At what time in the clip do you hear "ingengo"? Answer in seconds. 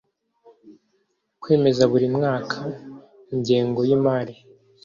3.33-3.79